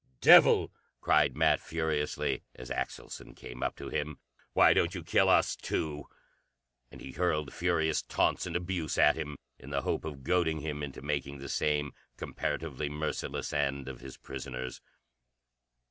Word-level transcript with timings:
"Devil!" 0.19 0.71
cried 0.99 1.37
Nat 1.37 1.59
furiously, 1.59 2.41
as 2.55 2.71
Axelson 2.71 3.35
came 3.35 3.61
up 3.61 3.75
to 3.75 3.89
him. 3.89 4.17
"Why 4.53 4.73
don't 4.73 4.95
you 4.95 5.03
kill 5.03 5.29
us, 5.29 5.55
too?" 5.55 6.05
And 6.91 6.99
he 7.01 7.11
hurled 7.11 7.53
furious 7.53 8.01
taunts 8.01 8.47
and 8.47 8.55
abuse 8.55 8.97
at 8.97 9.15
him, 9.15 9.35
in 9.59 9.69
the 9.69 9.83
hope 9.83 10.03
of 10.03 10.23
goading 10.23 10.61
him 10.61 10.81
into 10.81 11.03
making 11.03 11.37
the 11.37 11.49
same 11.49 11.93
comparatively 12.17 12.89
merciless 12.89 13.53
end 13.53 13.87
of 13.87 14.01
his 14.01 14.17
prisoners. 14.17 14.81